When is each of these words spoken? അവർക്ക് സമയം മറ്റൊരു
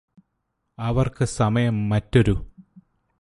അവർക്ക് 0.77 1.25
സമയം 1.25 1.89
മറ്റൊരു 1.89 2.35